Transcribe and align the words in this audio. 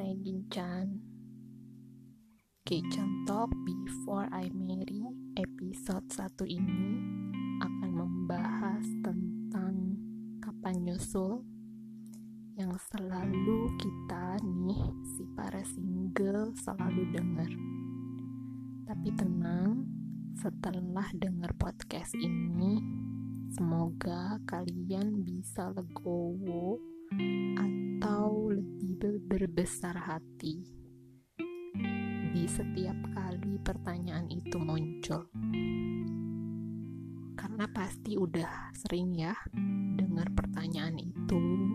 saya 0.00 0.16
Gincan 0.24 0.96
Gincan 2.64 3.28
Talk 3.28 3.52
Before 3.68 4.32
I 4.32 4.48
Marry 4.48 5.04
episode 5.36 6.08
1 6.08 6.40
ini 6.48 6.96
akan 7.60 7.90
membahas 8.00 8.80
tentang 9.04 10.00
kapan 10.40 10.88
nyusul 10.88 11.44
yang 12.56 12.72
selalu 12.88 13.76
kita 13.76 14.40
nih 14.40 14.80
si 15.04 15.28
para 15.36 15.60
single 15.68 16.56
selalu 16.56 17.04
dengar. 17.12 17.52
Tapi 18.88 19.08
tenang 19.20 19.84
setelah 20.40 21.12
dengar 21.12 21.52
podcast 21.60 22.16
ini 22.16 22.80
semoga 23.52 24.40
kalian 24.48 25.28
bisa 25.28 25.68
legowo 25.76 26.80
berbesar 29.40 29.96
hati 29.96 30.60
di 32.36 32.44
setiap 32.44 32.92
kali 33.16 33.56
pertanyaan 33.64 34.28
itu 34.28 34.60
muncul. 34.60 35.32
Karena 37.40 37.64
pasti 37.72 38.20
udah 38.20 38.68
sering 38.76 39.16
ya 39.16 39.32
dengar 39.96 40.28
pertanyaan 40.36 41.00
itu 41.00 41.72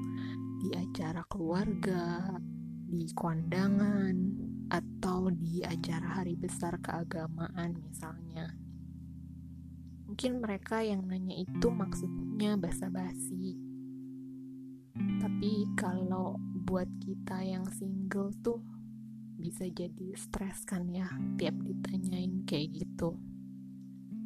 di 0.62 0.78
acara 0.78 1.26
keluarga, 1.26 2.38
di 2.86 3.10
kondangan, 3.18 4.14
atau 4.70 5.34
di 5.34 5.66
acara 5.66 6.22
hari 6.22 6.38
besar 6.38 6.78
keagamaan 6.78 7.82
misalnya. 7.82 8.46
Mungkin 10.06 10.38
mereka 10.38 10.86
yang 10.86 11.10
nanya 11.10 11.34
itu 11.34 11.74
maksudnya 11.74 12.62
basa-basi, 12.62 13.58
tapi 15.18 15.66
kalau 15.74 16.45
buat 16.66 16.90
kita 16.98 17.46
yang 17.46 17.70
single 17.70 18.34
tuh 18.42 18.58
bisa 19.38 19.70
jadi 19.70 20.18
stres 20.18 20.66
kan 20.66 20.90
ya 20.90 21.06
tiap 21.38 21.54
ditanyain 21.62 22.42
kayak 22.50 22.82
gitu. 22.82 23.14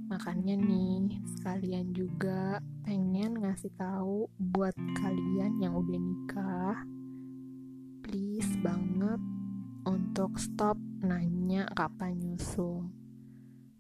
Makanya 0.08 0.56
nih 0.56 1.20
sekalian 1.38 1.92
juga 1.92 2.64
pengen 2.88 3.44
ngasih 3.44 3.76
tahu 3.76 4.32
buat 4.40 4.74
kalian 4.98 5.60
yang 5.60 5.76
udah 5.76 6.00
nikah 6.00 6.80
please 8.08 8.50
banget 8.64 9.22
untuk 9.86 10.40
stop 10.40 10.80
nanya 11.04 11.68
kapan 11.76 12.18
nyusul. 12.18 12.90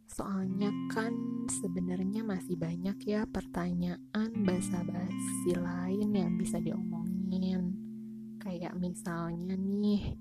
Soalnya 0.05 0.69
kan 0.91 1.15
sebenarnya 1.47 2.21
masih 2.27 2.59
banyak 2.59 2.97
ya 3.07 3.23
pertanyaan 3.23 4.29
basa-basi 4.43 5.55
lain 5.55 6.13
yang 6.13 6.37
bisa 6.37 6.61
diomongin 6.61 7.41
kayak 8.59 8.75
misalnya 8.75 9.55
nih 9.55 10.19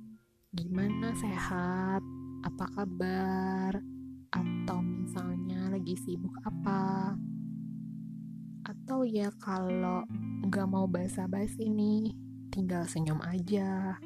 gimana 0.54 1.10
sehat? 1.18 1.98
Apa 2.46 2.70
kabar? 2.70 3.82
Atau 4.30 4.78
misalnya 4.78 5.74
lagi 5.74 5.98
sibuk 5.98 6.30
apa? 6.46 7.18
Atau 8.62 9.02
ya 9.02 9.34
kalau 9.42 10.06
nggak 10.46 10.70
mau 10.70 10.86
basa-basi 10.86 11.66
nih 11.66 12.14
tinggal 12.54 12.86
senyum 12.86 13.18
aja. 13.26 13.98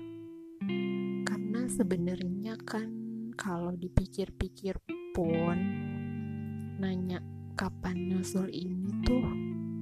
Karena 1.28 1.68
sebenarnya 1.68 2.56
kan 2.64 2.88
kalau 3.36 3.76
dipikir-pikir 3.76 4.80
pun 5.12 5.60
nanya 6.80 7.20
kapan 7.52 8.08
nyusul 8.08 8.48
ini 8.48 8.96
tuh 9.04 9.28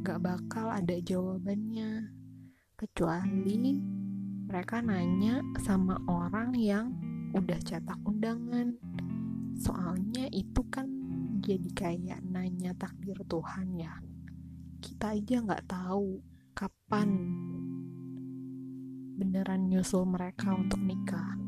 gak 0.03 0.19
bakal 0.27 0.75
ada 0.75 0.99
jawabannya. 0.99 2.19
Kecuali 2.75 3.55
mereka 4.51 4.83
nanya 4.83 5.39
sama 5.63 5.95
orang 6.11 6.51
yang 6.59 6.91
udah 7.39 7.63
cetak 7.63 8.03
undangan. 8.03 8.75
Soalnya 9.55 10.27
itu 10.35 10.67
kan 10.67 10.91
jadi 11.39 11.71
kayak 11.71 12.19
nanya 12.27 12.75
takdir 12.75 13.15
Tuhan 13.31 13.79
ya. 13.79 13.95
Kita 14.83 15.15
aja 15.15 15.47
nggak 15.47 15.71
tahu 15.71 16.19
kapan 16.51 17.31
beneran 19.23 19.71
nyusul 19.71 20.03
mereka 20.11 20.51
untuk 20.59 20.83
nikah. 20.83 21.39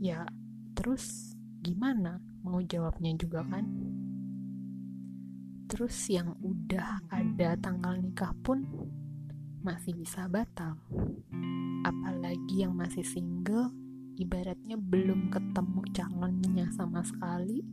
Ya 0.00 0.24
terus 0.72 1.36
gimana? 1.60 2.16
Mau 2.40 2.64
jawabnya 2.64 3.12
juga 3.12 3.44
kan? 3.44 3.68
Terus 5.68 6.00
yang 6.08 6.32
udah 6.40 7.04
ada 7.12 7.60
tanggal 7.60 8.00
nikah 8.00 8.32
pun 8.40 8.64
masih 9.66 9.98
bisa 9.98 10.30
batal. 10.30 10.78
Apalagi 11.82 12.62
yang 12.62 12.78
masih 12.78 13.02
single 13.02 13.74
ibaratnya 14.14 14.78
belum 14.78 15.26
ketemu 15.26 15.82
calonnya 15.90 16.70
sama 16.70 17.02
sekali. 17.02 17.66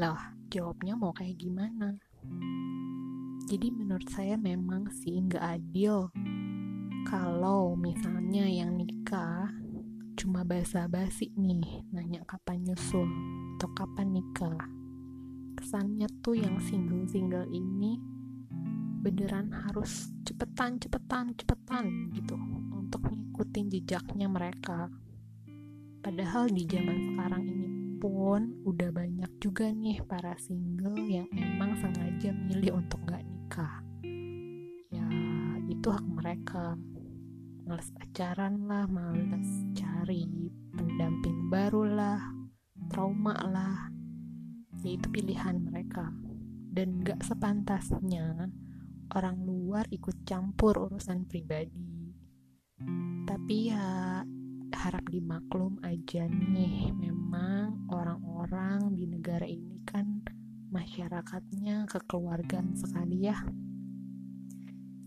Lah 0.00 0.32
jawabnya 0.48 0.96
mau 0.96 1.12
kayak 1.12 1.36
gimana? 1.36 2.00
Jadi 3.44 3.68
menurut 3.68 4.08
saya 4.08 4.40
memang 4.40 4.88
sih 4.88 5.20
nggak 5.20 5.44
adil 5.60 6.08
kalau 7.04 7.76
misalnya 7.76 8.48
yang 8.48 8.80
nikah 8.80 9.52
cuma 10.16 10.48
basa-basi 10.48 11.28
nih 11.36 11.84
nanya 11.92 12.24
kapan 12.24 12.64
nyusul 12.64 13.04
atau 13.60 13.68
kapan 13.76 14.16
nikah. 14.16 14.64
Kesannya 15.60 16.08
tuh 16.24 16.40
yang 16.40 16.56
single-single 16.56 17.52
ini 17.52 18.00
beneran 19.02 19.50
harus 19.50 20.14
cepetan 20.22 20.78
cepetan 20.78 21.34
cepetan 21.34 22.14
gitu 22.14 22.38
untuk 22.70 23.02
ngikutin 23.10 23.66
jejaknya 23.74 24.30
mereka. 24.30 24.86
Padahal 25.98 26.46
di 26.46 26.62
zaman 26.70 27.10
sekarang 27.10 27.42
ini 27.50 27.68
pun 27.98 28.62
udah 28.62 28.90
banyak 28.94 29.30
juga 29.42 29.70
nih 29.74 30.02
para 30.06 30.38
single 30.38 30.98
yang 31.02 31.26
emang 31.34 31.74
sengaja 31.82 32.30
milih 32.30 32.78
untuk 32.78 33.02
gak 33.10 33.26
nikah. 33.26 33.82
Ya 34.94 35.06
itu 35.66 35.88
hak 35.90 36.06
mereka. 36.06 36.78
Males 37.66 37.90
pacaran 37.94 38.66
lah, 38.66 38.86
males 38.86 39.50
cari 39.74 40.50
pendamping 40.74 41.50
baru 41.50 41.86
lah, 41.90 42.22
trauma 42.90 43.34
lah, 43.50 43.90
yaitu 44.82 45.06
pilihan 45.10 45.62
mereka. 45.62 46.10
Dan 46.70 47.02
gak 47.06 47.22
sepantasnya 47.22 48.50
orang 49.12 49.44
luar 49.44 49.84
ikut 49.92 50.24
campur 50.24 50.88
urusan 50.88 51.28
pribadi. 51.28 52.12
Tapi 53.28 53.56
ya 53.68 54.20
harap 54.72 55.04
dimaklum 55.12 55.78
aja 55.84 56.26
nih, 56.26 56.90
memang 56.96 57.86
orang-orang 57.92 58.96
di 58.96 59.04
negara 59.04 59.44
ini 59.44 59.84
kan 59.84 60.24
masyarakatnya 60.72 61.84
kekeluargaan 61.86 62.72
sekali 62.72 63.28
ya. 63.28 63.36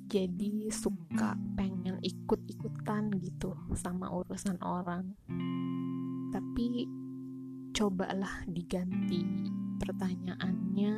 Jadi 0.06 0.70
suka 0.70 1.34
pengen 1.58 1.98
ikut-ikutan 2.06 3.10
gitu 3.20 3.58
sama 3.74 4.14
urusan 4.14 4.62
orang. 4.62 5.18
Tapi 6.30 6.86
cobalah 7.74 8.46
diganti 8.48 9.26
pertanyaannya 9.82 10.94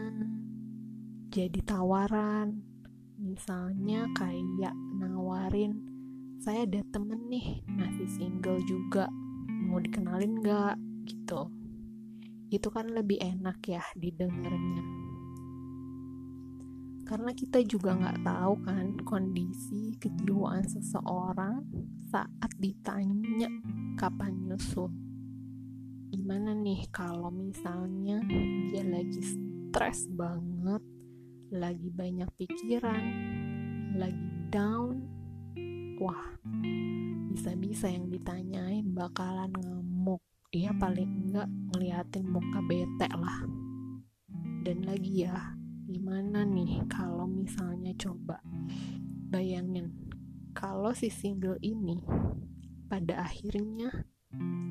jadi 1.32 1.60
tawaran 1.66 2.77
misalnya 3.18 4.06
kayak 4.14 4.74
nawarin 4.98 5.82
saya 6.38 6.70
ada 6.70 6.86
temen 6.94 7.28
nih 7.28 7.66
masih 7.66 8.06
single 8.08 8.62
juga 8.64 9.10
mau 9.68 9.82
dikenalin 9.82 10.38
gak 10.46 10.78
gitu. 11.10 11.50
Itu 12.48 12.70
kan 12.72 12.94
lebih 12.94 13.20
enak 13.20 13.60
ya 13.68 13.84
didengarnya. 13.98 14.86
Karena 17.04 17.32
kita 17.34 17.64
juga 17.64 17.96
nggak 17.96 18.22
tahu 18.24 18.54
kan 18.68 19.00
kondisi 19.04 19.96
kejiwaan 19.98 20.64
seseorang 20.68 21.64
saat 22.12 22.52
ditanya 22.60 23.48
kapan 23.96 24.48
nyusul 24.48 24.92
gimana 26.08 26.56
nih 26.56 26.88
kalau 26.88 27.28
misalnya 27.32 28.24
dia 28.72 28.84
lagi 28.84 29.20
stres 29.24 30.08
banget 30.12 30.80
lagi 31.52 31.88
banyak 31.88 32.28
pikiran 32.36 33.04
lagi 33.96 34.28
down 34.52 35.04
wah 35.98 36.36
bisa-bisa 37.32 37.88
yang 37.88 38.12
ditanyain 38.12 38.84
bakalan 38.92 39.52
ngamuk 39.56 40.20
ya 40.52 40.76
paling 40.76 41.08
enggak 41.28 41.48
ngeliatin 41.72 42.28
muka 42.28 42.60
bete 42.68 43.08
lah 43.16 43.48
dan 44.68 44.84
lagi 44.84 45.24
ya 45.24 45.56
gimana 45.88 46.44
nih 46.44 46.84
kalau 46.92 47.24
misalnya 47.24 47.96
coba 47.96 48.44
bayangin 49.32 49.96
kalau 50.52 50.92
si 50.92 51.08
single 51.08 51.56
ini 51.64 52.04
pada 52.92 53.24
akhirnya 53.24 54.08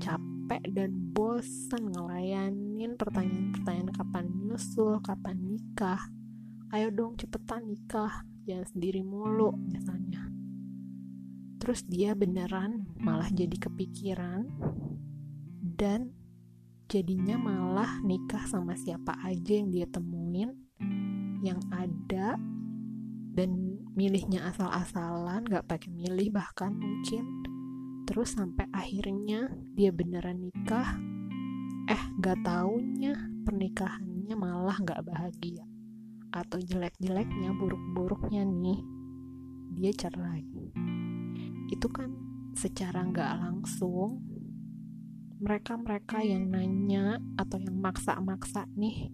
capek 0.03 0.63
dan 0.77 1.13
bosan 1.17 1.91
ngelayanin 1.91 2.95
pertanyaan-pertanyaan 2.95 3.91
kapan 3.93 4.25
nyusul, 4.45 5.01
kapan 5.03 5.37
nikah. 5.43 6.03
Ayo 6.75 6.91
dong 6.91 7.15
cepetan 7.15 7.71
nikah, 7.71 8.27
jangan 8.43 8.67
sendiri 8.67 9.07
mulu 9.07 9.55
misalnya. 9.71 10.27
terus 11.57 11.83
dia 11.83 12.15
beneran 12.15 12.87
malah 13.03 13.27
jadi 13.27 13.59
kepikiran 13.59 14.47
dan 15.75 16.15
jadinya 16.87 17.35
malah 17.35 17.99
nikah 18.07 18.47
sama 18.47 18.79
siapa 18.79 19.19
aja 19.27 19.59
yang 19.59 19.75
dia 19.75 19.87
temuin 19.91 20.55
yang 21.43 21.59
ada 21.75 22.39
dan 23.35 23.51
milihnya 23.99 24.47
asal-asalan 24.47 25.43
gak 25.47 25.67
pakai 25.67 25.91
milih 25.91 26.31
bahkan 26.35 26.71
mungkin. 26.77 27.25
Terus 28.07 28.39
sampai 28.39 28.71
akhirnya 28.71 29.51
dia 29.75 29.91
beneran 29.91 30.47
nikah. 30.47 30.99
Eh 31.91 32.03
gak 32.23 32.47
taunya 32.47 33.15
pernikahannya 33.43 34.35
malah 34.39 34.79
gak 34.87 35.03
bahagia 35.03 35.76
atau 36.37 36.61
jelek-jeleknya 36.61 37.57
buruk-buruknya 37.57 38.45
nih 38.45 38.81
dia 39.73 39.93
cerai 39.97 40.45
itu 41.73 41.89
kan 41.89 42.13
secara 42.53 43.09
gak 43.09 43.33
langsung 43.41 44.21
mereka-mereka 45.37 46.25
yang 46.25 46.49
nanya 46.49 47.21
atau 47.37 47.61
yang 47.61 47.77
maksa-maksa 47.77 48.65
nih 48.73 49.13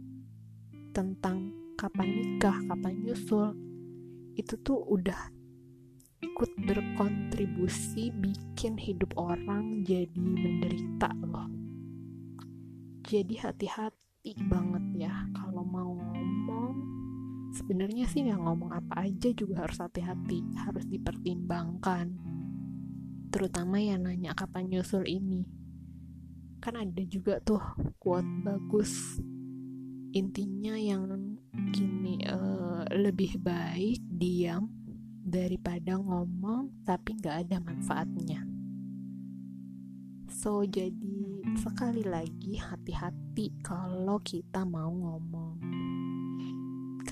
tentang 0.94 1.50
kapan 1.74 2.08
nikah, 2.14 2.54
kapan 2.70 2.94
nyusul, 3.02 3.58
itu 4.38 4.54
tuh 4.62 4.78
udah 4.86 5.18
ikut 6.22 6.50
berkontribusi 6.62 8.14
bikin 8.14 8.78
hidup 8.78 9.10
orang 9.18 9.82
jadi 9.82 10.14
menderita 10.14 11.10
loh. 11.26 11.50
Jadi 13.02 13.34
hati-hati 13.42 14.38
banget 14.46 15.10
ya. 15.10 15.26
Sebenarnya 17.52 18.08
sih 18.08 18.24
yang 18.24 18.48
ngomong 18.48 18.72
apa 18.72 19.04
aja 19.04 19.28
juga 19.36 19.68
harus 19.68 19.76
hati-hati, 19.76 20.40
harus 20.56 20.88
dipertimbangkan. 20.88 22.16
Terutama 23.28 23.76
yang 23.76 24.08
nanya 24.08 24.32
kapan 24.32 24.72
nyusul 24.72 25.04
ini. 25.04 25.44
Kan 26.64 26.80
ada 26.80 27.02
juga 27.04 27.44
tuh 27.44 27.60
quote 28.00 28.28
bagus. 28.40 29.20
Intinya 30.16 30.80
yang 30.80 31.04
gini 31.76 32.24
uh, 32.24 32.88
lebih 32.88 33.36
baik 33.40 34.00
diam 34.00 34.72
daripada 35.20 36.00
ngomong 36.00 36.84
tapi 36.88 37.20
nggak 37.20 37.36
ada 37.48 37.56
manfaatnya. 37.60 38.48
So 40.32 40.64
jadi 40.64 41.44
sekali 41.60 42.02
lagi 42.08 42.56
hati-hati 42.56 43.60
kalau 43.60 44.16
kita 44.24 44.64
mau 44.64 44.88
ngomong 44.88 45.81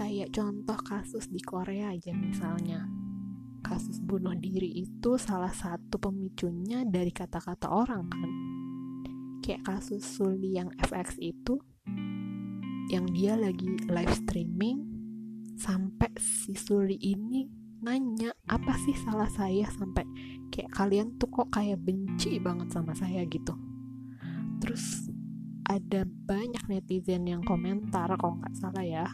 kayak 0.00 0.32
contoh 0.32 0.81
kasus 0.81 1.29
di 1.29 1.44
Korea 1.44 1.93
aja 1.93 2.17
misalnya. 2.17 2.88
Kasus 3.61 4.00
bunuh 4.00 4.32
diri 4.32 4.81
itu 4.81 5.20
salah 5.20 5.52
satu 5.52 6.00
pemicunya 6.00 6.88
dari 6.88 7.12
kata-kata 7.12 7.69
orang 7.69 8.08
kan. 8.08 8.31
Kayak 9.44 9.69
kasus 9.69 10.00
Suli 10.00 10.56
yang 10.56 10.73
FX 10.81 11.20
itu 11.20 11.61
yang 12.88 13.12
dia 13.12 13.37
lagi 13.37 13.76
live 13.93 14.14
streaming 14.25 14.88
sampai 15.61 16.08
si 16.17 16.56
Suli 16.56 16.97
ini 16.97 17.44
nanya 17.85 18.32
apa 18.49 18.73
sih 18.81 18.97
salah 19.05 19.29
saya? 19.29 19.69
Sampai 19.69 20.08
kayak 20.49 20.73
kalian 20.81 21.20
tuh 21.20 21.29
kok 21.29 21.52
kayak 21.52 21.76
benci 21.76 22.41
banget 22.41 22.73
sama 22.73 22.97
saya 22.97 23.20
gitu. 23.29 23.52
Terus 24.64 25.12
ada 25.69 26.08
banyak 26.08 26.64
netizen 26.73 27.29
yang 27.29 27.44
komentar 27.44 28.08
kalau 28.17 28.41
nggak 28.41 28.56
salah 28.56 28.81
ya 28.81 29.05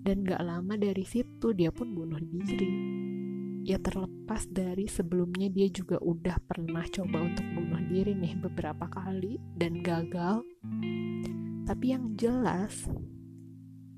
dan 0.00 0.24
gak 0.24 0.40
lama 0.40 0.74
dari 0.80 1.04
situ 1.04 1.52
dia 1.52 1.68
pun 1.68 1.92
bunuh 1.92 2.20
diri. 2.20 2.70
Ya 3.60 3.76
terlepas 3.76 4.48
dari 4.48 4.88
sebelumnya 4.88 5.52
dia 5.52 5.68
juga 5.68 6.00
udah 6.00 6.40
pernah 6.48 6.80
coba 6.88 7.20
untuk 7.20 7.44
bunuh 7.52 7.82
diri 7.92 8.16
nih 8.16 8.34
beberapa 8.40 8.88
kali 8.88 9.36
dan 9.52 9.84
gagal. 9.84 10.40
Tapi 11.68 11.84
yang 11.92 12.16
jelas 12.16 12.88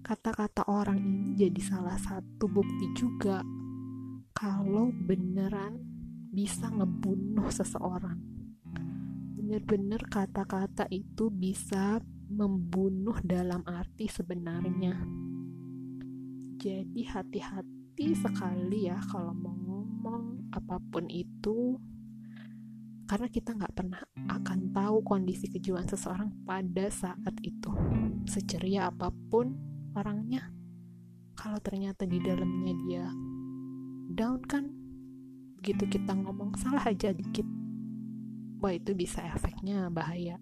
kata-kata 0.03 0.67
orang 0.67 0.99
ini 0.99 1.39
jadi 1.39 1.63
salah 1.63 1.95
satu 1.95 2.51
bukti 2.51 2.91
juga 2.99 3.39
kalau 4.35 4.91
beneran 4.91 5.79
bisa 6.35 6.67
ngebunuh 6.67 7.47
seseorang. 7.55 8.19
Bener-bener 9.39 10.03
kata-kata 10.11 10.91
itu 10.91 11.31
bisa 11.31 12.03
membunuh 12.33 13.15
dalam 13.23 13.63
arti 13.69 14.11
sebenarnya 14.11 15.22
jadi 16.63 17.01
hati-hati 17.11 17.83
hati 17.93 18.17
sekali 18.17 18.89
ya 18.89 18.97
kalau 19.13 19.37
mau 19.37 19.53
ngomong 19.53 20.49
apa 20.57 20.81
pun 20.81 21.13
itu. 21.13 21.77
Karena 23.05 23.29
kita 23.29 23.53
nggak 23.53 23.77
pernah 23.77 24.01
akan 24.33 24.73
tahu 24.73 25.05
kondisi 25.05 25.53
kejiwaan 25.53 25.85
seseorang 25.85 26.33
pada 26.49 26.89
saat 26.89 27.37
itu. 27.45 27.69
Seceria 28.25 28.89
apa 28.89 29.13
pun 29.29 29.53
orangnya. 29.93 30.49
Kalau 31.37 31.61
ternyata 31.61 32.09
di 32.09 32.17
dalamnya 32.17 32.73
dia 32.89 33.05
down 34.17 34.41
kan 34.49 34.73
begitu 35.61 35.85
kita 35.93 36.17
ngomong 36.17 36.57
salah 36.57 36.89
aja 36.89 37.13
dikit 37.13 37.45
wah 38.65 38.73
itu 38.73 38.97
bisa 38.97 39.21
efeknya 39.37 39.93
bahaya. 39.93 40.41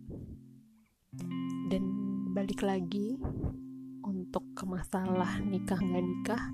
Dan 1.66 1.82
balik 2.31 2.62
lagi 2.62 3.19
ke 4.61 4.69
masalah 4.69 5.41
nikah 5.41 5.81
nggak 5.81 6.05
nikah. 6.05 6.45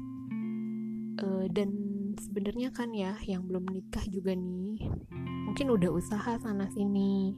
Uh, 1.18 1.50
dan 1.50 1.74
sebenarnya 2.22 2.70
kan 2.70 2.94
ya 2.94 3.18
yang 3.26 3.42
belum 3.50 3.66
nikah 3.66 4.06
juga 4.06 4.30
nih 4.30 4.78
mungkin 5.50 5.74
udah 5.74 5.90
usaha 5.90 6.38
sana 6.38 6.70
sini. 6.70 7.34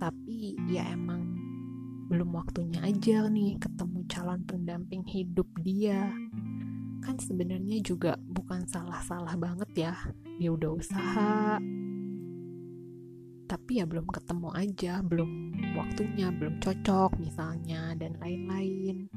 Tapi 0.00 0.56
ya 0.72 0.88
emang 0.96 1.28
belum 2.08 2.32
waktunya 2.32 2.80
aja 2.80 3.28
nih 3.28 3.60
ketemu 3.60 4.08
calon 4.08 4.40
pendamping 4.48 5.04
hidup 5.04 5.44
dia. 5.60 6.08
Kan 7.04 7.20
sebenarnya 7.20 7.84
juga 7.84 8.16
bukan 8.16 8.64
salah-salah 8.64 9.36
banget 9.36 9.70
ya 9.76 9.92
dia 10.40 10.56
udah 10.56 10.72
usaha. 10.72 11.60
Tapi 13.44 13.72
ya 13.76 13.84
belum 13.84 14.08
ketemu 14.08 14.48
aja 14.56 15.04
belum 15.04 15.52
waktunya 15.76 16.32
belum 16.32 16.64
cocok 16.64 17.20
misalnya 17.20 17.92
dan 18.00 18.16
lain-lain 18.16 19.12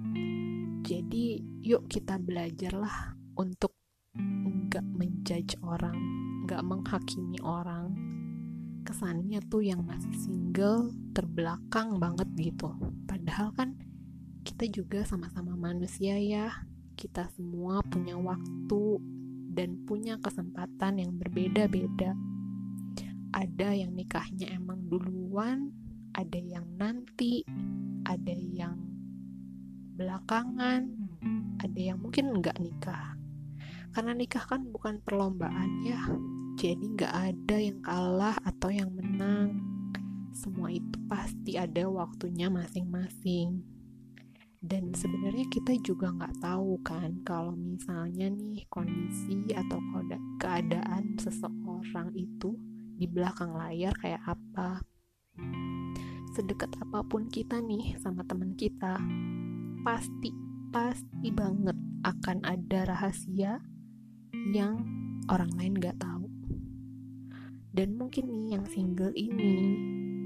jadi 0.86 1.42
yuk 1.66 1.90
kita 1.90 2.22
belajarlah 2.22 3.18
untuk 3.42 3.74
nggak 4.14 4.86
menjudge 4.86 5.58
orang, 5.66 5.98
nggak 6.46 6.62
menghakimi 6.62 7.42
orang. 7.42 7.90
Kesannya 8.86 9.42
tuh 9.50 9.66
yang 9.66 9.82
masih 9.82 10.14
single 10.14 10.94
terbelakang 11.18 11.98
banget 11.98 12.30
gitu. 12.38 12.70
Padahal 13.10 13.50
kan 13.58 13.74
kita 14.46 14.70
juga 14.70 15.02
sama-sama 15.10 15.58
manusia 15.58 16.22
ya. 16.22 16.54
Kita 16.94 17.34
semua 17.34 17.82
punya 17.82 18.14
waktu 18.22 19.02
dan 19.58 19.82
punya 19.90 20.22
kesempatan 20.22 21.02
yang 21.02 21.18
berbeda-beda. 21.18 22.14
Ada 23.34 23.74
yang 23.74 23.98
nikahnya 23.98 24.54
emang 24.54 24.86
duluan, 24.86 25.74
ada 26.14 26.38
yang 26.38 26.70
nanti, 26.78 27.42
ada 28.06 28.38
yang 28.38 28.95
belakangan, 29.96 30.92
ada 31.64 31.80
yang 31.80 32.04
mungkin 32.04 32.36
nggak 32.44 32.60
nikah. 32.60 33.16
Karena 33.96 34.12
nikah 34.12 34.44
kan 34.44 34.68
bukan 34.68 35.00
perlombaan 35.00 35.72
ya. 35.88 36.04
Jadi 36.60 36.86
nggak 37.00 37.14
ada 37.16 37.58
yang 37.60 37.80
kalah 37.80 38.36
atau 38.44 38.68
yang 38.72 38.92
menang. 38.92 39.56
Semua 40.36 40.68
itu 40.68 41.00
pasti 41.08 41.56
ada 41.56 41.88
waktunya 41.88 42.52
masing-masing. 42.52 43.64
Dan 44.60 44.92
sebenarnya 44.92 45.48
kita 45.48 45.80
juga 45.80 46.12
nggak 46.12 46.44
tahu 46.44 46.76
kan 46.84 47.24
kalau 47.24 47.56
misalnya 47.56 48.28
nih 48.28 48.68
kondisi 48.68 49.48
atau 49.56 49.80
keadaan 50.42 51.16
seseorang 51.16 52.12
itu 52.20 52.58
di 53.00 53.08
belakang 53.08 53.56
layar 53.56 53.96
kayak 53.96 54.24
apa. 54.28 54.84
Sedekat 56.36 56.76
apa 56.84 57.00
pun 57.08 57.32
kita 57.32 57.64
nih 57.64 57.96
sama 58.04 58.28
teman 58.28 58.60
kita 58.60 59.00
pasti 59.86 60.34
pasti 60.74 61.30
banget 61.30 61.78
akan 62.02 62.42
ada 62.42 62.90
rahasia 62.90 63.62
yang 64.50 64.82
orang 65.30 65.54
lain 65.62 65.78
gak 65.78 66.02
tahu. 66.02 66.26
Dan 67.70 67.94
mungkin 67.94 68.34
nih 68.34 68.58
yang 68.58 68.66
single 68.66 69.14
ini 69.14 69.78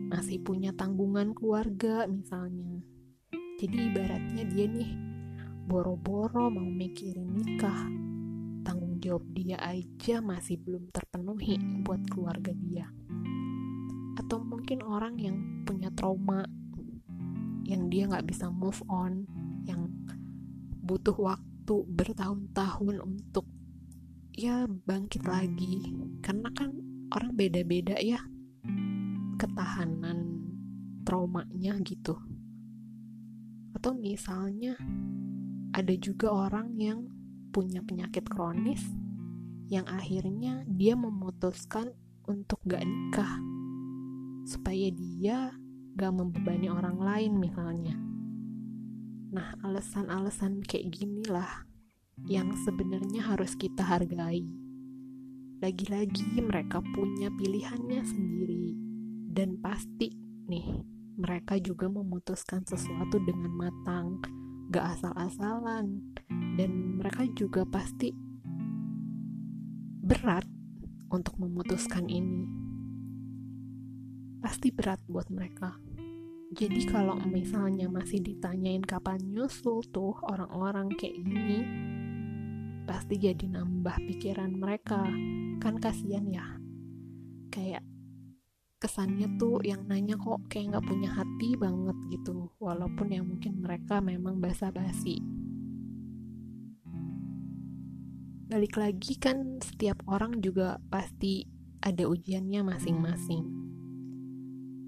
masih 0.08 0.40
punya 0.40 0.72
tanggungan 0.72 1.36
keluarga 1.36 2.08
misalnya. 2.08 2.80
Jadi 3.60 3.92
ibaratnya 3.92 4.48
dia 4.48 4.64
nih 4.64 4.96
boro-boro 5.68 6.48
mau 6.48 6.64
mikirin 6.64 7.28
nikah. 7.28 7.92
Tanggung 8.64 8.96
jawab 9.04 9.28
dia 9.36 9.60
aja 9.60 10.24
masih 10.24 10.56
belum 10.64 10.88
terpenuhi 10.96 11.60
buat 11.84 12.00
keluarga 12.08 12.56
dia. 12.56 12.88
Atau 14.16 14.40
mungkin 14.40 14.88
orang 14.88 15.20
yang 15.20 15.36
punya 15.68 15.92
trauma 15.92 16.48
yang 17.68 17.92
dia 17.92 18.08
nggak 18.08 18.26
bisa 18.26 18.50
move 18.50 18.80
on, 18.90 19.30
butuh 20.90 21.14
waktu 21.22 21.76
bertahun-tahun 21.86 22.98
untuk 23.06 23.46
ya 24.34 24.66
bangkit 24.66 25.22
lagi. 25.22 25.94
Karena 26.26 26.50
kan 26.50 26.74
orang 27.14 27.38
beda-beda 27.38 27.94
ya 28.02 28.18
ketahanan 29.38 30.50
traumanya 31.06 31.78
gitu. 31.86 32.18
Atau 33.78 33.94
misalnya 33.94 34.82
ada 35.78 35.94
juga 35.94 36.34
orang 36.50 36.74
yang 36.82 37.06
punya 37.54 37.86
penyakit 37.86 38.26
kronis 38.26 38.82
yang 39.70 39.86
akhirnya 39.86 40.66
dia 40.66 40.98
memutuskan 40.98 41.94
untuk 42.26 42.58
gak 42.66 42.82
nikah 42.82 43.38
supaya 44.50 44.90
dia 44.90 45.54
gak 45.94 46.10
membebani 46.10 46.74
orang 46.74 46.98
lain 46.98 47.38
misalnya 47.38 48.09
nah 49.30 49.54
alasan-alasan 49.62 50.66
kayak 50.66 50.90
gini 50.90 51.24
lah 51.30 51.66
yang 52.26 52.52
sebenarnya 52.66 53.24
harus 53.24 53.54
kita 53.56 53.86
hargai 53.86 54.44
lagi-lagi 55.60 56.40
mereka 56.42 56.82
punya 56.94 57.30
pilihannya 57.36 58.02
sendiri 58.04 58.74
dan 59.30 59.60
pasti 59.62 60.12
nih 60.50 60.82
mereka 61.20 61.60
juga 61.60 61.92
memutuskan 61.92 62.64
sesuatu 62.64 63.20
dengan 63.24 63.52
matang 63.54 64.24
gak 64.72 64.98
asal-asalan 64.98 66.00
dan 66.56 67.02
mereka 67.02 67.28
juga 67.36 67.68
pasti 67.68 68.16
berat 70.10 70.48
untuk 71.10 71.38
memutuskan 71.42 72.06
ini. 72.10 72.46
Pasti 74.40 74.72
berat 74.72 75.02
buat 75.10 75.28
mereka. 75.34 75.76
Jadi 76.50 76.82
kalau 76.90 77.14
misalnya 77.30 77.86
masih 77.86 78.26
ditanyain 78.26 78.82
kapan 78.82 79.22
nyusul 79.22 79.86
tuh 79.94 80.18
orang-orang 80.26 80.90
kayak 80.98 81.22
gini, 81.22 81.62
pasti 82.90 83.22
jadi 83.22 83.46
nambah 83.54 84.02
pikiran 84.10 84.58
mereka. 84.58 85.06
Kan 85.62 85.78
kasihan 85.78 86.26
ya. 86.34 86.58
Kayak 87.54 87.86
kesannya 88.82 89.38
tuh 89.38 89.62
yang 89.62 89.86
nanya 89.86 90.18
kok 90.18 90.42
kayak 90.50 90.74
nggak 90.74 90.88
punya 90.90 91.10
hati 91.14 91.54
banget 91.54 91.98
gitu. 92.18 92.50
Walaupun 92.58 93.14
ya 93.14 93.22
mungkin 93.22 93.62
mereka 93.62 94.02
memang 94.02 94.42
basa-basi. 94.42 95.22
balik 98.50 98.82
lagi 98.82 99.14
kan 99.22 99.62
setiap 99.62 100.02
orang 100.10 100.42
juga 100.42 100.82
pasti 100.90 101.46
ada 101.86 102.10
ujiannya 102.10 102.66
masing-masing. 102.66 103.69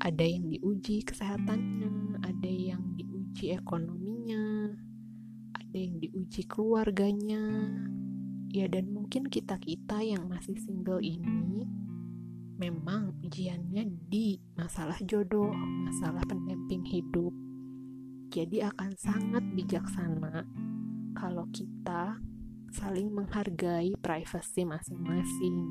Ada 0.01 0.25
yang 0.25 0.49
diuji 0.49 1.05
kesehatannya, 1.05 2.17
ada 2.25 2.49
yang 2.49 2.81
diuji 2.97 3.53
ekonominya, 3.53 4.73
ada 5.53 5.77
yang 5.77 6.01
diuji 6.01 6.41
keluarganya. 6.49 7.69
Ya 8.49 8.65
dan 8.65 8.89
mungkin 8.89 9.29
kita-kita 9.29 10.01
yang 10.01 10.25
masih 10.25 10.57
single 10.57 11.05
ini 11.05 11.69
memang 12.57 13.13
ujiannya 13.21 13.93
di 14.09 14.41
masalah 14.57 14.97
jodoh, 15.05 15.53
masalah 15.85 16.25
pendamping 16.25 16.81
hidup. 16.81 17.29
Jadi 18.33 18.65
akan 18.65 18.97
sangat 18.97 19.45
bijaksana 19.53 20.49
kalau 21.13 21.45
kita 21.53 22.17
saling 22.73 23.13
menghargai 23.13 23.93
privasi 24.01 24.65
masing-masing. 24.65 25.61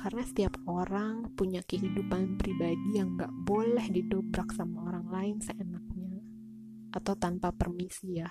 Karena 0.00 0.24
setiap 0.24 0.55
orang 0.66 1.30
punya 1.38 1.62
kehidupan 1.62 2.36
pribadi 2.36 2.98
yang 2.98 3.14
gak 3.14 3.30
boleh 3.46 3.86
didobrak 3.90 4.50
sama 4.52 4.90
orang 4.90 5.06
lain 5.08 5.36
seenaknya 5.38 6.20
atau 6.90 7.14
tanpa 7.14 7.54
permisi 7.54 8.18
ya. 8.18 8.30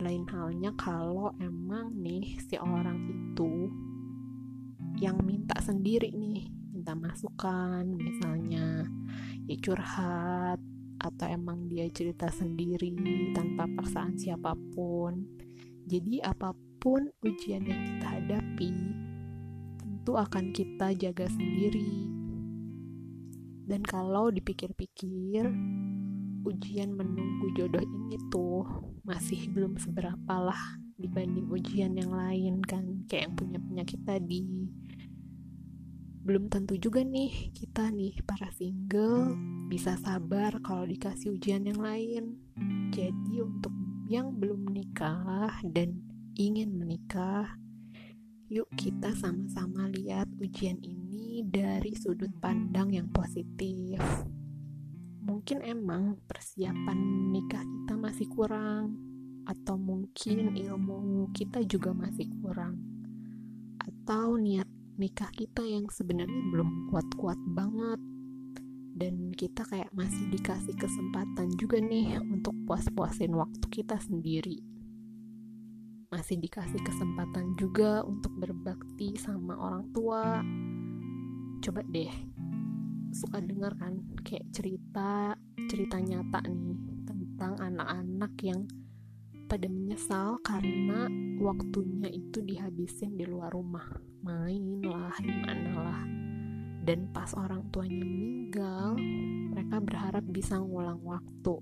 Lain 0.00 0.24
halnya 0.28 0.72
kalau 0.76 1.32
emang 1.40 1.92
nih 1.96 2.40
si 2.40 2.56
orang 2.56 3.00
itu 3.08 3.68
yang 4.96 5.20
minta 5.24 5.60
sendiri 5.60 6.08
nih, 6.12 6.48
minta 6.72 6.96
masukan 6.96 7.84
misalnya, 7.84 8.88
ya 9.44 9.56
curhat 9.60 10.60
atau 10.96 11.26
emang 11.28 11.68
dia 11.68 11.84
cerita 11.92 12.32
sendiri 12.32 12.88
tanpa 13.36 13.68
paksaan 13.68 14.16
siapa 14.16 14.56
pun 14.72 15.28
jadi 15.86 16.34
apa 16.34 16.50
pun 16.82 17.14
ujian 17.22 17.62
yang 17.62 17.78
kita 17.78 18.06
hadapi, 18.18 18.74
tentu 20.06 20.22
akan 20.22 20.54
kita 20.54 20.94
jaga 20.94 21.26
sendiri. 21.26 22.06
Dan 23.66 23.82
kalau 23.82 24.30
dipikir-pikir, 24.30 25.42
ujian 26.46 26.94
menunggu 26.94 27.50
jodoh 27.58 27.82
ini 27.82 28.14
tuh 28.30 28.62
masih 29.02 29.50
belum 29.50 29.74
seberapa 29.74 30.30
lah 30.38 30.78
dibanding 30.94 31.50
ujian 31.50 31.98
yang 31.98 32.14
lain 32.14 32.62
kan 32.62 33.02
kayak 33.10 33.26
yang 33.26 33.34
punya 33.34 33.58
penyakit 33.58 33.98
tadi 34.06 34.70
belum 36.22 36.54
tentu 36.54 36.78
juga 36.78 37.02
nih 37.02 37.50
kita 37.50 37.90
nih 37.90 38.22
para 38.22 38.54
single 38.54 39.34
bisa 39.66 39.98
sabar 39.98 40.54
kalau 40.62 40.86
dikasih 40.86 41.34
ujian 41.34 41.66
yang 41.66 41.82
lain 41.82 42.38
jadi 42.94 43.42
untuk 43.42 43.74
yang 44.06 44.38
belum 44.38 44.70
menikah 44.70 45.50
dan 45.66 45.98
ingin 46.38 46.76
menikah, 46.76 47.56
yuk 48.46 48.70
kita 48.78 49.10
sama-sama 49.18 49.90
lihat 49.90 50.30
ujian 50.38 50.78
ini 50.78 51.42
dari 51.42 51.98
sudut 51.98 52.30
pandang 52.38 52.94
yang 52.94 53.10
positif. 53.10 53.98
Mungkin 55.26 55.66
emang 55.66 56.22
persiapan 56.30 56.98
nikah 57.34 57.66
kita 57.66 57.98
masih 57.98 58.30
kurang, 58.30 58.94
atau 59.50 59.74
mungkin 59.74 60.54
ilmu 60.54 61.34
kita 61.34 61.66
juga 61.66 61.90
masih 61.90 62.30
kurang, 62.38 62.78
atau 63.82 64.38
niat 64.38 64.70
nikah 64.94 65.34
kita 65.34 65.66
yang 65.66 65.90
sebenarnya 65.90 66.42
belum 66.54 66.94
kuat-kuat 66.94 67.42
banget 67.50 67.98
dan 68.96 69.34
kita 69.34 69.66
kayak 69.66 69.90
masih 69.92 70.24
dikasih 70.32 70.72
kesempatan 70.78 71.52
juga 71.58 71.82
nih 71.82 72.16
untuk 72.22 72.56
puas-puasin 72.64 73.34
waktu 73.36 73.66
kita 73.68 74.00
sendiri 74.00 74.75
masih 76.16 76.40
dikasih 76.40 76.80
kesempatan 76.80 77.52
juga 77.60 78.00
untuk 78.00 78.32
berbakti 78.40 79.20
sama 79.20 79.52
orang 79.52 79.84
tua. 79.92 80.40
Coba 81.60 81.84
deh 81.92 82.08
suka 83.12 83.44
dengar 83.44 83.76
kan 83.76 84.00
kayak 84.24 84.48
cerita 84.48 85.36
cerita 85.68 86.00
nyata 86.00 86.40
nih 86.48 87.04
tentang 87.04 87.60
anak-anak 87.60 88.32
yang 88.40 88.64
pada 89.44 89.68
menyesal 89.68 90.40
karena 90.40 91.04
waktunya 91.36 92.08
itu 92.08 92.40
dihabisin 92.40 93.20
di 93.20 93.28
luar 93.28 93.52
rumah. 93.52 93.84
Main 94.24 94.80
lah 94.88 95.12
gimana 95.20 95.72
lah. 95.84 96.00
Dan 96.80 97.12
pas 97.12 97.28
orang 97.36 97.68
tuanya 97.68 98.00
meninggal 98.08 98.96
mereka 99.52 99.84
berharap 99.84 100.24
bisa 100.32 100.56
ngulang 100.64 101.04
waktu. 101.04 101.60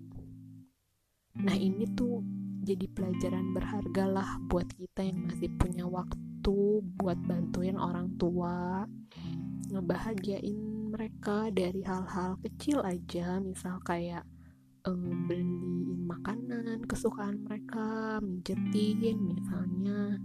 Nah 1.42 1.58
ini 1.58 1.90
tuh 1.98 2.43
jadi 2.64 2.88
pelajaran 2.88 3.52
berharga 3.52 4.04
lah 4.08 4.28
buat 4.48 4.64
kita 4.72 5.04
yang 5.04 5.28
masih 5.28 5.52
punya 5.60 5.84
waktu 5.84 6.56
buat 6.96 7.20
bantuin 7.28 7.76
orang 7.76 8.16
tua 8.16 8.88
ngebahagiain 9.68 10.88
mereka 10.88 11.52
dari 11.52 11.84
hal-hal 11.84 12.40
kecil 12.40 12.80
aja. 12.80 13.36
Misal 13.44 13.76
kayak 13.84 14.24
um, 14.88 15.28
beliin 15.28 16.08
makanan 16.08 16.88
kesukaan 16.88 17.44
mereka 17.44 18.18
mijetin 18.24 19.20
misalnya. 19.20 20.16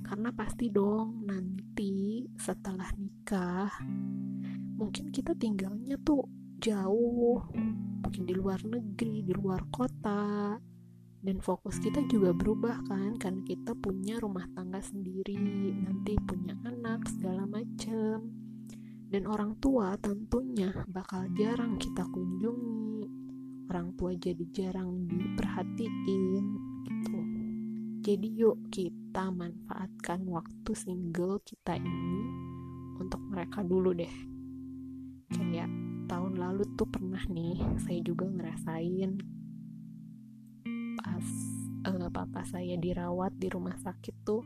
Karena 0.00 0.32
pasti 0.32 0.72
dong 0.72 1.28
nanti 1.28 2.24
setelah 2.40 2.88
nikah 2.96 3.68
mungkin 4.76 5.08
kita 5.08 5.32
tinggalnya 5.34 5.96
tuh 6.04 6.28
jauh 6.60 7.42
mungkin 8.04 8.22
di 8.28 8.34
luar 8.36 8.60
negeri 8.62 9.24
di 9.24 9.32
luar 9.32 9.66
kota 9.72 10.54
dan 11.26 11.42
fokus 11.42 11.82
kita 11.82 12.06
juga 12.06 12.30
berubah 12.30 12.86
kan 12.86 13.18
karena 13.18 13.42
kita 13.42 13.74
punya 13.74 14.22
rumah 14.22 14.46
tangga 14.54 14.78
sendiri 14.78 15.34
nanti 15.74 16.14
punya 16.22 16.54
anak 16.62 17.02
segala 17.10 17.42
macem. 17.50 18.30
Dan 19.10 19.26
orang 19.26 19.58
tua 19.58 19.98
tentunya 19.98 20.70
bakal 20.86 21.26
jarang 21.34 21.82
kita 21.82 22.06
kunjungi. 22.06 23.10
Orang 23.66 23.98
tua 23.98 24.14
jadi 24.14 24.46
jarang 24.54 25.10
diperhatiin 25.10 26.44
gitu. 26.86 27.18
Jadi 28.06 28.28
yuk 28.30 28.70
kita 28.70 29.34
manfaatkan 29.34 30.22
waktu 30.30 30.70
single 30.78 31.42
kita 31.42 31.74
ini 31.74 32.22
untuk 33.02 33.18
mereka 33.26 33.66
dulu 33.66 33.90
deh. 33.90 34.14
Kayak 35.34 35.74
tahun 36.06 36.38
lalu 36.38 36.62
tuh 36.78 36.86
pernah 36.86 37.22
nih 37.26 37.58
saya 37.82 37.98
juga 38.06 38.30
ngerasain 38.30 39.35
uh, 41.86 42.10
papa 42.10 42.42
saya 42.42 42.74
dirawat 42.74 43.38
di 43.38 43.46
rumah 43.46 43.78
sakit 43.78 44.14
tuh 44.26 44.42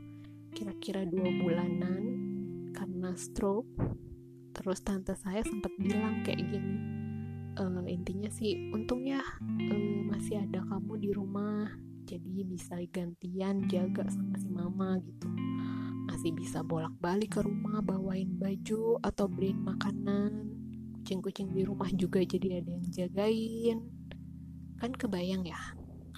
kira-kira 0.53 1.09
dua 1.09 1.29
bulanan 1.41 2.03
karena 2.77 3.17
stroke. 3.17 3.69
Terus 4.51 4.83
tante 4.85 5.17
saya 5.17 5.41
sempat 5.47 5.73
bilang 5.79 6.21
kayak 6.27 6.43
gini, 6.43 6.77
uh, 7.57 7.85
intinya 7.87 8.29
sih 8.31 8.71
untung 8.71 9.03
ya 9.09 9.23
uh, 9.23 9.99
masih 10.07 10.41
ada 10.41 10.63
kamu 10.69 10.93
di 11.01 11.11
rumah 11.11 11.67
jadi 12.07 12.43
bisa 12.43 12.75
gantian 12.91 13.67
jaga 13.71 14.07
sama 14.11 14.35
si 14.39 14.49
mama 14.51 14.99
gitu 15.03 15.31
masih 16.11 16.35
bisa 16.35 16.67
bolak-balik 16.67 17.39
ke 17.39 17.41
rumah 17.45 17.79
bawain 17.85 18.35
baju 18.35 18.99
atau 19.07 19.31
beliin 19.31 19.63
makanan 19.63 20.51
kucing-kucing 21.01 21.55
di 21.55 21.63
rumah 21.63 21.89
juga 21.95 22.23
jadi 22.23 22.63
ada 22.63 22.71
yang 22.71 22.87
jagain 22.91 23.79
kan 24.81 24.91
kebayang 24.97 25.47
ya 25.47 25.61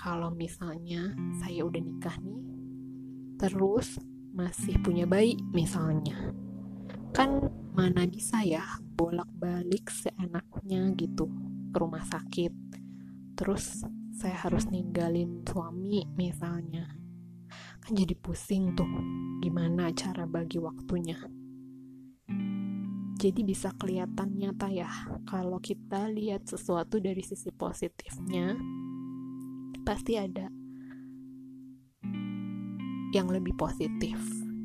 kalau 0.02 0.35
misalnya 0.35 1.14
saya 1.38 1.62
udah 1.62 1.78
nikah 1.78 2.18
nih 2.18 2.42
terus 3.38 4.02
masih 4.35 4.75
punya 4.82 5.06
bayi 5.06 5.38
misalnya 5.54 6.35
kan 7.14 7.47
mana 7.76 8.09
bisa 8.09 8.40
ya 8.42 8.64
bolak-balik 8.97 9.88
seenaknya 9.88 10.92
gitu 10.97 11.28
ke 11.73 11.76
rumah 11.80 12.04
sakit. 12.04 12.52
Terus 13.37 13.85
saya 14.12 14.37
harus 14.44 14.68
ninggalin 14.68 15.40
suami 15.42 16.04
misalnya. 16.16 16.87
Kan 17.80 17.92
jadi 17.97 18.14
pusing 18.14 18.76
tuh 18.76 18.88
gimana 19.40 19.92
cara 19.97 20.28
bagi 20.28 20.61
waktunya. 20.61 21.16
Jadi 23.16 23.40
bisa 23.47 23.73
kelihatan 23.76 24.35
nyata 24.35 24.68
ya 24.73 24.90
kalau 25.26 25.59
kita 25.62 26.11
lihat 26.11 26.49
sesuatu 26.49 26.99
dari 26.99 27.23
sisi 27.23 27.54
positifnya 27.54 28.59
pasti 29.82 30.14
ada 30.14 30.46
yang 33.12 33.28
lebih 33.28 33.52
positif 33.58 34.16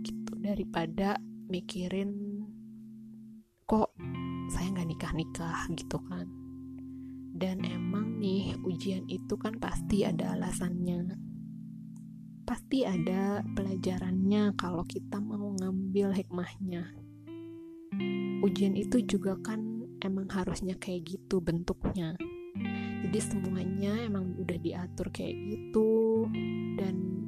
gitu 0.06 0.34
daripada 0.38 1.18
mikirin 1.50 2.14
kok 3.68 3.92
saya 4.48 4.72
nggak 4.72 4.88
nikah 4.88 5.14
nikah 5.18 5.60
gitu 5.74 5.98
kan. 6.06 6.30
Dan 7.38 7.62
emang 7.66 8.18
nih 8.18 8.58
ujian 8.66 9.06
itu 9.10 9.36
kan 9.38 9.58
pasti 9.62 10.06
ada 10.08 10.34
alasannya. 10.38 11.18
Pasti 12.48 12.88
ada 12.88 13.44
pelajarannya 13.54 14.56
kalau 14.56 14.88
kita 14.88 15.20
mau 15.20 15.54
ngambil 15.60 16.16
hikmahnya. 16.16 16.96
Ujian 18.42 18.74
itu 18.80 19.04
juga 19.04 19.36
kan 19.44 19.90
emang 20.02 20.30
harusnya 20.32 20.78
kayak 20.80 21.10
gitu 21.18 21.44
bentuknya 21.44 22.16
jadi 23.08 23.24
semuanya 23.24 24.04
emang 24.04 24.36
udah 24.36 24.60
diatur 24.60 25.08
kayak 25.16 25.32
gitu. 25.48 26.28
Dan 26.76 27.24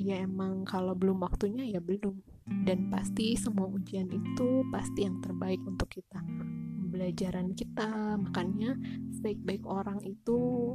ya 0.00 0.24
emang 0.24 0.64
kalau 0.64 0.96
belum 0.96 1.20
waktunya 1.20 1.68
ya 1.68 1.76
belum. 1.76 2.24
Dan 2.64 2.88
pasti 2.88 3.36
semua 3.36 3.68
ujian 3.68 4.08
itu 4.08 4.64
pasti 4.72 5.04
yang 5.04 5.20
terbaik 5.20 5.60
untuk 5.68 5.92
kita. 5.92 6.24
Pembelajaran 6.24 7.52
kita 7.52 8.16
makanya 8.16 8.80
sebaik-baik 9.12 9.60
orang 9.68 10.00
itu 10.08 10.72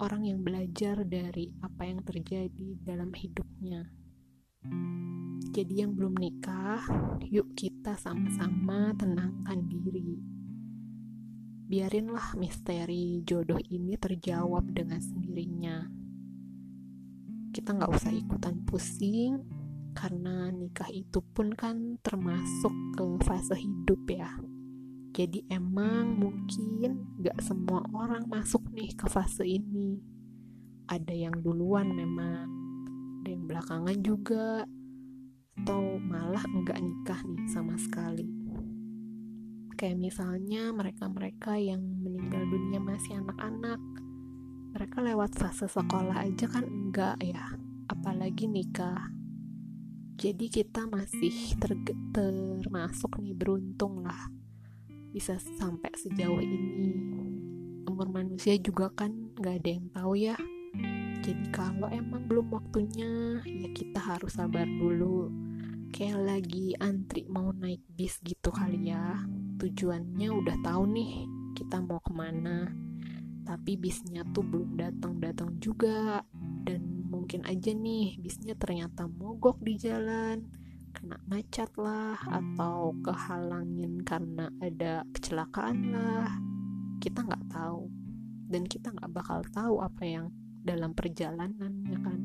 orang 0.00 0.24
yang 0.24 0.40
belajar 0.40 1.04
dari 1.04 1.52
apa 1.60 1.84
yang 1.84 2.00
terjadi 2.08 2.72
dalam 2.80 3.12
hidupnya. 3.12 3.84
Jadi 5.52 5.84
yang 5.84 5.92
belum 5.92 6.16
nikah 6.16 6.88
yuk 7.28 7.52
kita 7.52 8.00
sama-sama 8.00 8.96
tenangkan 8.96 9.60
diri 9.68 10.37
biarinlah 11.68 12.32
misteri 12.40 13.20
jodoh 13.28 13.60
ini 13.60 14.00
terjawab 14.00 14.72
dengan 14.72 15.04
sendirinya. 15.04 15.84
Kita 17.52 17.76
nggak 17.76 17.92
usah 17.92 18.08
ikutan 18.08 18.64
pusing 18.64 19.44
karena 19.92 20.48
nikah 20.48 20.88
itu 20.88 21.20
pun 21.20 21.52
kan 21.52 22.00
termasuk 22.00 22.72
ke 22.96 23.04
fase 23.20 23.52
hidup 23.60 24.00
ya. 24.08 24.32
Jadi 25.12 25.44
emang 25.52 26.16
mungkin 26.16 27.20
gak 27.20 27.42
semua 27.44 27.84
orang 27.92 28.24
masuk 28.32 28.64
nih 28.72 28.96
ke 28.96 29.04
fase 29.10 29.44
ini. 29.44 30.00
Ada 30.88 31.12
yang 31.12 31.36
duluan 31.44 31.92
memang 31.92 32.48
ada 33.20 33.28
yang 33.28 33.44
belakangan 33.44 33.98
juga 34.00 34.64
atau 35.58 36.00
malah 36.00 36.44
enggak 36.48 36.80
nikah 36.80 37.20
nih 37.28 37.44
sama 37.50 37.74
sekali 37.76 38.37
kayak 39.78 39.94
misalnya 39.94 40.74
mereka-mereka 40.74 41.54
yang 41.54 41.78
meninggal 42.02 42.42
dunia 42.50 42.82
masih 42.82 43.22
anak-anak. 43.22 43.78
Mereka 44.74 44.98
lewat 45.06 45.38
fase 45.38 45.70
sekolah 45.70 46.18
aja 46.26 46.50
kan 46.50 46.66
enggak 46.66 47.14
ya 47.22 47.54
apalagi 47.86 48.50
nikah. 48.50 49.14
Jadi 50.18 50.50
kita 50.50 50.90
masih 50.90 51.54
ter 51.62 51.78
termasuk 52.10 53.22
nih 53.22 53.38
beruntung 53.38 54.02
lah 54.02 54.18
bisa 55.14 55.38
sampai 55.38 55.94
sejauh 55.94 56.42
ini. 56.42 56.90
Umur 57.86 58.10
manusia 58.10 58.58
juga 58.58 58.90
kan 58.90 59.30
gak 59.38 59.62
ada 59.62 59.70
yang 59.78 59.86
tahu 59.94 60.12
ya. 60.18 60.34
Jadi 61.22 61.54
kalau 61.54 61.86
emang 61.94 62.26
belum 62.26 62.50
waktunya 62.50 63.38
ya 63.46 63.70
kita 63.70 64.02
harus 64.02 64.34
sabar 64.34 64.66
dulu. 64.66 65.30
Kayak 65.94 66.18
lagi 66.26 66.74
antri 66.82 67.30
mau 67.30 67.54
naik 67.54 67.80
bis 67.94 68.18
gitu 68.26 68.50
kali 68.50 68.90
ya 68.90 69.37
tujuannya 69.58 70.28
udah 70.30 70.56
tahu 70.62 70.86
nih 70.94 71.12
kita 71.58 71.82
mau 71.82 71.98
ke 71.98 72.14
mana. 72.14 72.70
Tapi 73.42 73.74
bisnya 73.74 74.22
tuh 74.30 74.46
belum 74.46 74.78
datang-datang 74.78 75.58
juga. 75.58 76.22
Dan 76.62 77.10
mungkin 77.10 77.42
aja 77.42 77.74
nih 77.74 78.22
bisnya 78.22 78.54
ternyata 78.54 79.10
mogok 79.10 79.58
di 79.58 79.74
jalan 79.74 80.46
kena 80.94 81.20
macet 81.28 81.68
lah 81.76 82.16
atau 82.26 82.96
kehalangin 83.04 84.02
karena 84.06 84.48
ada 84.62 85.02
kecelakaan 85.10 85.90
lah. 85.90 86.30
Kita 87.02 87.26
nggak 87.26 87.50
tahu. 87.50 87.90
Dan 88.48 88.64
kita 88.64 88.94
nggak 88.94 89.10
bakal 89.12 89.42
tahu 89.50 89.82
apa 89.82 90.02
yang 90.06 90.30
dalam 90.62 90.94
perjalanan 90.94 91.82
ya 91.88 91.98
kan? 91.98 92.20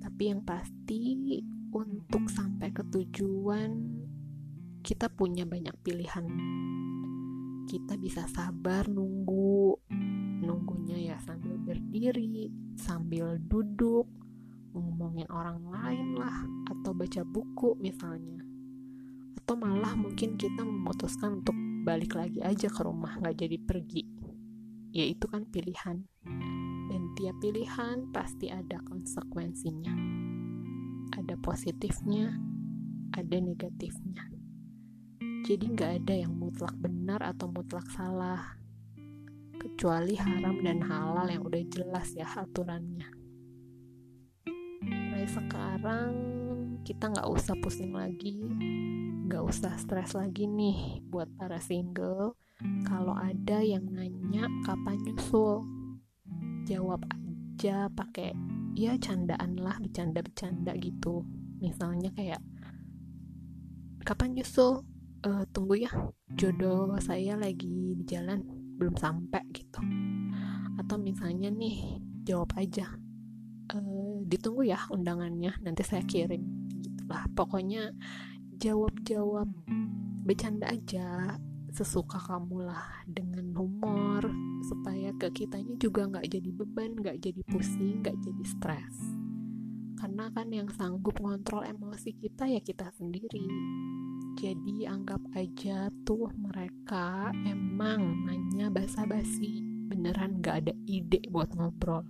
Tapi 0.00 0.22
yang 0.32 0.42
pasti 0.42 1.38
untuk 1.68 2.32
sampai 2.32 2.72
ke 2.72 2.80
tujuan 2.88 3.70
kita 4.88 5.12
punya 5.12 5.44
banyak 5.44 5.76
pilihan. 5.84 6.24
Kita 7.68 8.00
bisa 8.00 8.24
sabar 8.24 8.88
nunggu 8.88 9.76
nunggunya 10.40 11.12
ya 11.12 11.16
sambil 11.20 11.60
berdiri 11.60 12.48
sambil 12.80 13.36
duduk 13.36 14.08
ngomongin 14.72 15.28
orang 15.28 15.60
lain 15.68 16.16
lah 16.16 16.40
atau 16.72 16.96
baca 16.96 17.20
buku 17.20 17.76
misalnya. 17.76 18.40
Atau 19.36 19.60
malah 19.60 19.92
mungkin 19.92 20.40
kita 20.40 20.64
memutuskan 20.64 21.44
untuk 21.44 21.52
balik 21.84 22.16
lagi 22.16 22.40
aja 22.40 22.72
ke 22.72 22.80
rumah 22.80 23.20
nggak 23.20 23.44
jadi 23.44 23.60
pergi. 23.60 24.08
Ya 24.96 25.04
itu 25.04 25.28
kan 25.28 25.44
pilihan. 25.52 26.00
Dan 26.88 27.12
tiap 27.12 27.36
pilihan 27.44 28.08
pasti 28.08 28.48
ada 28.48 28.80
konsekuensinya. 28.88 29.92
Ada 31.12 31.36
positifnya 31.44 32.40
ada 33.12 33.36
negatifnya 33.40 34.27
jadi 35.48 35.64
nggak 35.64 35.92
ada 36.04 36.14
yang 36.28 36.36
mutlak 36.36 36.76
benar 36.76 37.24
atau 37.24 37.48
mutlak 37.48 37.88
salah. 37.96 38.60
Kecuali 39.56 40.12
haram 40.12 40.60
dan 40.60 40.84
halal 40.84 41.24
yang 41.24 41.40
udah 41.40 41.64
jelas 41.72 42.12
ya 42.12 42.28
aturannya. 42.28 43.08
Mulai 44.84 45.24
sekarang 45.24 46.12
kita 46.84 47.08
nggak 47.08 47.32
usah 47.32 47.56
pusing 47.64 47.96
lagi. 47.96 48.44
Nggak 49.24 49.40
usah 49.48 49.72
stres 49.80 50.12
lagi 50.12 50.44
nih 50.44 51.00
buat 51.08 51.32
para 51.40 51.56
single. 51.64 52.36
Kalau 52.84 53.16
ada 53.16 53.64
yang 53.64 53.88
nanya 53.88 54.44
kapan 54.68 55.00
nyusul? 55.00 55.64
Jawab 56.68 57.08
aja 57.08 57.88
pakai 57.88 58.36
ya 58.76 59.00
candaan 59.00 59.56
lah 59.56 59.80
bercanda-bercanda 59.80 60.76
gitu. 60.76 61.24
Misalnya 61.64 62.12
kayak 62.12 62.44
kapan 64.04 64.36
nyusul 64.36 64.84
uh, 65.26 65.44
tunggu 65.50 65.82
ya 65.82 65.90
jodoh 66.30 66.94
saya 67.02 67.34
lagi 67.34 67.96
di 67.98 68.04
jalan 68.06 68.44
belum 68.78 68.94
sampai 68.94 69.42
gitu. 69.50 69.80
Atau 70.78 71.00
misalnya 71.02 71.50
nih 71.50 71.98
jawab 72.22 72.54
aja. 72.54 72.86
Uh, 73.68 74.24
ditunggu 74.24 74.64
ya 74.64 74.80
undangannya 74.88 75.52
nanti 75.64 75.82
saya 75.82 76.04
kirim 76.06 76.70
gitulah. 76.80 77.26
Pokoknya 77.34 77.90
jawab-jawab 78.58 79.48
bercanda 80.24 80.70
aja 80.70 81.38
sesuka 81.68 82.16
kamu 82.16 82.64
lah 82.64 83.04
dengan 83.04 83.52
humor 83.54 84.24
supaya 84.64 85.12
ke 85.14 85.30
kitanya 85.30 85.76
juga 85.76 86.08
nggak 86.08 86.26
jadi 86.26 86.50
beban 86.50 86.96
nggak 86.96 87.20
jadi 87.20 87.40
pusing 87.44 88.00
nggak 88.02 88.16
jadi 88.18 88.44
stres. 88.46 88.96
Karena 89.98 90.30
kan 90.30 90.48
yang 90.54 90.70
sanggup 90.70 91.18
ngontrol 91.18 91.66
emosi 91.66 92.14
kita 92.14 92.46
ya 92.46 92.62
kita 92.62 92.88
sendiri 92.94 93.44
jadi 94.38 94.94
anggap 94.94 95.18
aja 95.34 95.90
tuh 96.06 96.30
mereka 96.38 97.34
emang 97.42 98.22
nanya 98.22 98.70
basa-basi. 98.70 99.66
Beneran 99.90 100.38
gak 100.38 100.62
ada 100.62 100.74
ide 100.86 101.18
buat 101.26 101.50
ngobrol. 101.58 102.06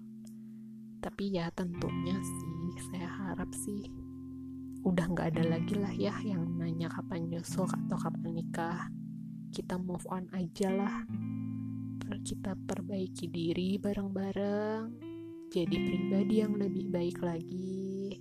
Tapi 1.01 1.33
ya 1.33 1.49
tentunya 1.57 2.21
sih 2.21 2.85
saya 2.93 3.09
harap 3.09 3.49
sih 3.57 3.89
udah 4.85 5.09
gak 5.17 5.41
ada 5.41 5.57
lagi 5.57 5.73
lah 5.81 5.89
ya 5.97 6.13
yang 6.21 6.45
nanya 6.61 6.93
kapan 6.93 7.33
nyusul 7.33 7.65
atau 7.65 7.97
kapan 7.97 8.45
nikah. 8.45 8.93
Kita 9.49 9.81
move 9.81 10.05
on 10.13 10.29
aja 10.37 10.69
lah. 10.69 11.09
Kita 12.29 12.53
perbaiki 12.61 13.33
diri 13.33 13.81
bareng-bareng. 13.81 14.85
Jadi 15.49 15.77
pribadi 15.81 16.45
yang 16.45 16.61
lebih 16.61 16.93
baik 16.93 17.25
lagi. 17.25 18.21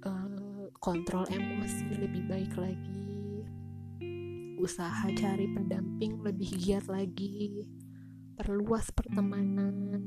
Uh, 0.00 0.72
kontrol 0.80 1.28
emosi 1.28 1.92
lebih 1.92 2.24
baik 2.24 2.56
lagi 2.56 3.07
usaha 4.58 5.06
cari 5.14 5.46
pendamping 5.54 6.18
lebih 6.20 6.50
giat 6.58 6.90
lagi 6.90 7.62
perluas 8.34 8.90
pertemanan 8.90 9.98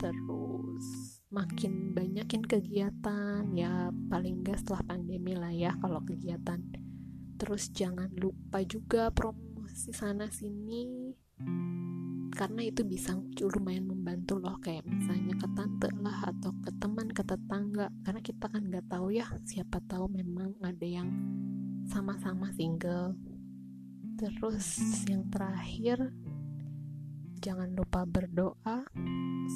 terus 0.00 1.20
makin 1.30 1.94
banyakin 1.94 2.42
kegiatan. 2.42 3.44
Ya 3.54 3.88
paling 4.10 4.42
gak 4.42 4.64
setelah 4.64 4.82
pandemi 4.84 5.32
lah 5.36 5.54
ya 5.54 5.76
kalau 5.78 6.02
kegiatan. 6.02 6.60
Terus 7.40 7.72
jangan 7.72 8.10
lupa 8.16 8.60
juga 8.66 9.08
promosi 9.12 9.94
sana 9.94 10.28
sini 10.28 11.14
karena 12.30 12.62
itu 12.64 12.86
bisa 12.88 13.12
lumayan 13.42 13.84
membantu 13.84 14.40
loh 14.40 14.56
kayak 14.64 14.86
misalnya 14.88 15.36
ke 15.36 15.48
tante 15.52 15.88
lah 16.00 16.24
atau 16.24 16.52
ke 16.64 16.70
teman 16.80 17.08
ke 17.12 17.22
tetangga. 17.24 17.92
Karena 18.04 18.20
kita 18.20 18.46
kan 18.48 18.62
nggak 18.68 18.86
tahu 18.88 19.12
ya 19.12 19.28
siapa 19.44 19.80
tahu 19.84 20.08
memang 20.08 20.56
ada 20.64 20.86
yang 20.88 21.08
sama-sama 21.90 22.54
single. 22.54 23.18
Terus 24.14 24.78
yang 25.10 25.26
terakhir 25.26 26.14
jangan 27.42 27.74
lupa 27.74 28.06
berdoa 28.06 28.86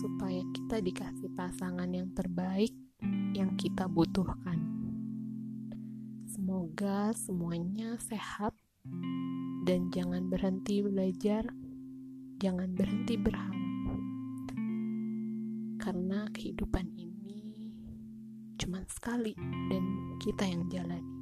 supaya 0.03 0.43
kita 0.51 0.83
dikasih 0.83 1.31
pasangan 1.39 1.87
yang 1.95 2.11
terbaik 2.11 2.75
yang 3.39 3.55
kita 3.55 3.87
butuhkan. 3.87 4.59
Semoga 6.27 7.15
semuanya 7.15 7.95
sehat 8.03 8.59
dan 9.63 9.95
jangan 9.95 10.27
berhenti 10.27 10.83
belajar 10.83 11.47
jangan 12.43 12.75
berhenti 12.75 13.15
berharap. 13.15 13.63
Karena 15.79 16.27
kehidupan 16.35 16.91
ini 16.99 17.71
cuma 18.59 18.83
sekali 18.91 19.39
dan 19.71 19.85
kita 20.19 20.51
yang 20.51 20.67
jalani 20.67 21.14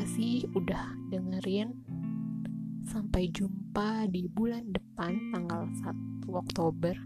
kasih 0.00 0.48
udah 0.56 0.96
dengerin? 1.12 1.76
Sampai 2.88 3.28
jumpa 3.28 4.08
di 4.08 4.32
bulan 4.32 4.72
depan 4.72 5.12
tanggal 5.28 5.68
1 5.76 6.24
Oktober. 6.32 6.96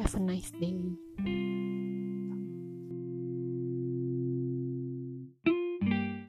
Have 0.00 0.16
a 0.16 0.22
nice 0.24 0.48
day 0.56 0.72